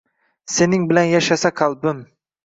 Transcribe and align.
Sening 0.53 0.87
bilan 0.91 1.05
yashasa 1.11 1.51
qalbim; 1.61 2.01